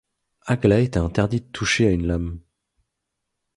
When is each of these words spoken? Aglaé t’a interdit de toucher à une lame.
Aglaé 0.47 0.89
t’a 0.89 1.03
interdit 1.03 1.41
de 1.41 1.45
toucher 1.45 1.85
à 1.87 1.91
une 1.91 2.07
lame. 2.07 2.39